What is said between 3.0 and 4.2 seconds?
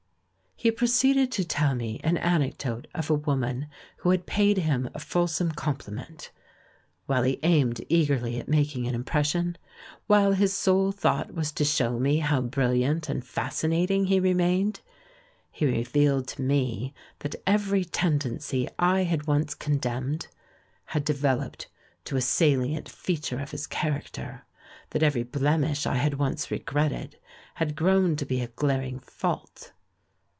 a woman who